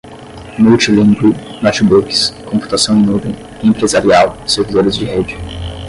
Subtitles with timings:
[0.57, 5.35] multilíngue, notebooks, computação em nuvem, empresarial, servidores de rede